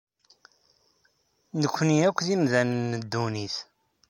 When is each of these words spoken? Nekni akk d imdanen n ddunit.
Nekni 1.61 1.97
akk 2.09 2.19
d 2.25 2.27
imdanen 2.35 2.91
n 2.99 3.01
ddunit. 3.03 3.55